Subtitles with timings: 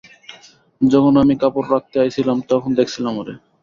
[0.81, 3.33] যখন আমি কাপড় রাখতে আইসিলাম, তখন দেখসিলাম ওরে।